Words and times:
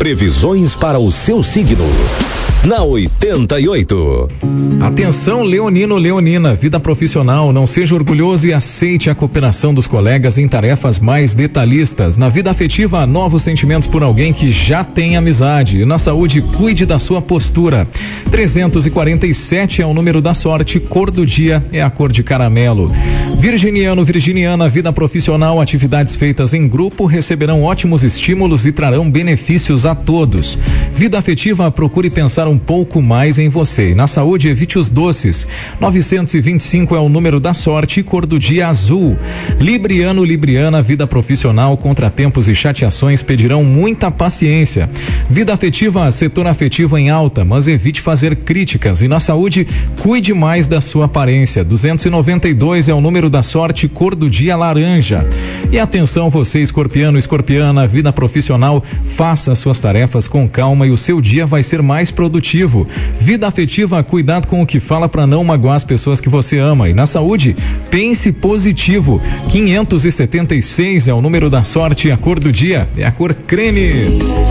Previsões 0.00 0.74
para 0.74 0.98
o 0.98 1.10
seu 1.10 1.42
signo 1.42 1.84
na 2.64 2.82
88. 2.82 4.28
Atenção, 4.80 5.42
Leonino 5.42 5.96
Leonina, 5.96 6.54
vida 6.54 6.80
profissional, 6.80 7.52
não 7.52 7.66
seja 7.66 7.94
orgulhoso 7.94 8.46
e 8.46 8.52
aceite 8.52 9.10
a 9.10 9.14
cooperação 9.14 9.74
dos 9.74 9.86
colegas 9.86 10.38
em 10.38 10.48
tarefas 10.48 10.98
mais 10.98 11.34
detalhistas. 11.34 12.16
Na 12.16 12.30
vida 12.30 12.50
afetiva, 12.50 13.06
novos 13.06 13.42
sentimentos 13.42 13.86
por 13.86 14.02
alguém 14.02 14.32
que 14.32 14.50
já 14.50 14.82
tem 14.82 15.18
amizade. 15.18 15.84
Na 15.84 15.98
saúde, 15.98 16.40
cuide 16.40 16.86
da 16.86 16.98
sua 16.98 17.20
postura. 17.20 17.86
347 18.30 19.82
é 19.82 19.86
o 19.86 19.92
número 19.92 20.22
da 20.22 20.32
sorte, 20.32 20.80
cor 20.80 21.10
do 21.10 21.26
dia 21.26 21.62
é 21.72 21.82
a 21.82 21.90
cor 21.90 22.10
de 22.10 22.22
caramelo. 22.22 22.90
Virginiano, 23.40 24.04
Virginiana, 24.04 24.68
vida 24.68 24.92
profissional, 24.92 25.62
atividades 25.62 26.14
feitas 26.14 26.52
em 26.52 26.68
grupo 26.68 27.06
receberão 27.06 27.62
ótimos 27.62 28.04
estímulos 28.04 28.66
e 28.66 28.70
trarão 28.70 29.10
benefícios 29.10 29.86
a 29.86 29.94
todos. 29.94 30.58
Vida 31.00 31.18
afetiva, 31.18 31.70
procure 31.70 32.10
pensar 32.10 32.46
um 32.46 32.58
pouco 32.58 33.00
mais 33.00 33.38
em 33.38 33.48
você. 33.48 33.94
Na 33.94 34.06
saúde, 34.06 34.48
evite 34.48 34.78
os 34.78 34.90
doces. 34.90 35.46
925 35.80 36.94
é 36.94 37.00
o 37.00 37.08
número 37.08 37.40
da 37.40 37.54
sorte, 37.54 38.02
cor 38.02 38.26
do 38.26 38.38
dia 38.38 38.68
azul. 38.68 39.16
Libriano, 39.58 40.22
Libriana, 40.22 40.82
vida 40.82 41.06
profissional, 41.06 41.74
contratempos 41.78 42.48
e 42.48 42.54
chateações 42.54 43.22
pedirão 43.22 43.64
muita 43.64 44.10
paciência. 44.10 44.90
Vida 45.30 45.54
afetiva, 45.54 46.12
setor 46.12 46.46
afetivo 46.46 46.98
em 46.98 47.08
alta, 47.08 47.46
mas 47.46 47.66
evite 47.66 48.02
fazer 48.02 48.36
críticas. 48.36 49.00
E 49.00 49.08
na 49.08 49.20
saúde, 49.20 49.66
cuide 50.02 50.34
mais 50.34 50.66
da 50.66 50.82
sua 50.82 51.06
aparência. 51.06 51.64
292 51.64 52.90
é 52.90 52.92
o 52.92 53.00
número 53.00 53.30
da 53.30 53.42
sorte, 53.42 53.88
cor 53.88 54.14
do 54.14 54.28
dia 54.28 54.54
laranja. 54.54 55.26
E 55.72 55.78
atenção, 55.78 56.28
você, 56.28 56.60
escorpiano, 56.60 57.16
escorpiana, 57.16 57.86
vida 57.86 58.12
profissional, 58.12 58.84
faça 59.16 59.54
suas 59.54 59.80
tarefas 59.80 60.28
com 60.28 60.46
calma 60.46 60.86
e 60.86 60.89
o 60.90 60.96
seu 60.96 61.20
dia 61.20 61.46
vai 61.46 61.62
ser 61.62 61.82
mais 61.82 62.10
produtivo. 62.10 62.86
Vida 63.20 63.46
afetiva, 63.46 64.02
cuidado 64.02 64.46
com 64.46 64.60
o 64.62 64.66
que 64.66 64.80
fala 64.80 65.08
para 65.08 65.26
não 65.26 65.44
magoar 65.44 65.76
as 65.76 65.84
pessoas 65.84 66.20
que 66.20 66.28
você 66.28 66.58
ama. 66.58 66.88
E 66.88 66.92
na 66.92 67.06
saúde, 67.06 67.56
pense 67.90 68.32
positivo. 68.32 69.20
576 69.50 71.08
é 71.08 71.14
o 71.14 71.22
número 71.22 71.48
da 71.48 71.64
sorte, 71.64 72.10
a 72.10 72.16
cor 72.16 72.38
do 72.38 72.52
dia 72.52 72.88
é 72.96 73.04
a 73.04 73.12
cor 73.12 73.34
creme. 73.34 74.49